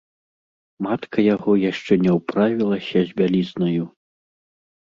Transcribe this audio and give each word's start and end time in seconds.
Матка 0.85 1.25
яго 1.35 1.51
яшчэ 1.71 1.93
не 2.05 2.11
ўправілася 2.17 2.99
з 3.11 3.15
бялізнаю. 3.23 3.83